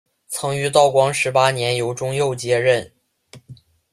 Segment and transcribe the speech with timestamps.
[0.27, 2.91] 曾于道光十八年由中佑接任。